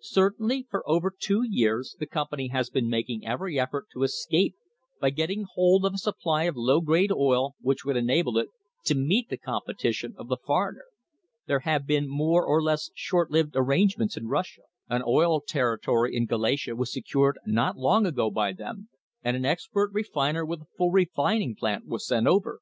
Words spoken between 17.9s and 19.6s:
ago by them, and an